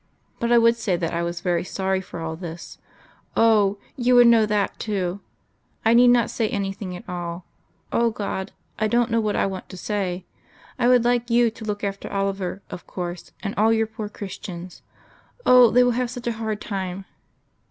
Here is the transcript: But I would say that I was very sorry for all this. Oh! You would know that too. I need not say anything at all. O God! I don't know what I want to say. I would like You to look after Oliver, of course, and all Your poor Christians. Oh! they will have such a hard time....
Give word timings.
But 0.39 0.51
I 0.51 0.57
would 0.57 0.75
say 0.77 0.95
that 0.95 1.13
I 1.13 1.21
was 1.21 1.41
very 1.41 1.63
sorry 1.63 2.01
for 2.01 2.21
all 2.21 2.35
this. 2.35 2.79
Oh! 3.37 3.77
You 3.95 4.15
would 4.15 4.25
know 4.25 4.47
that 4.47 4.79
too. 4.79 5.19
I 5.85 5.93
need 5.93 6.07
not 6.07 6.31
say 6.31 6.49
anything 6.49 6.95
at 6.95 7.07
all. 7.07 7.45
O 7.91 8.09
God! 8.09 8.51
I 8.79 8.87
don't 8.87 9.11
know 9.11 9.21
what 9.21 9.35
I 9.35 9.45
want 9.45 9.69
to 9.69 9.77
say. 9.77 10.25
I 10.79 10.87
would 10.87 11.05
like 11.05 11.29
You 11.29 11.51
to 11.51 11.65
look 11.65 11.83
after 11.83 12.11
Oliver, 12.11 12.63
of 12.71 12.87
course, 12.87 13.31
and 13.43 13.53
all 13.57 13.71
Your 13.71 13.85
poor 13.85 14.09
Christians. 14.09 14.81
Oh! 15.45 15.69
they 15.69 15.83
will 15.83 15.91
have 15.91 16.09
such 16.09 16.25
a 16.25 16.31
hard 16.41 16.61
time.... 16.61 17.05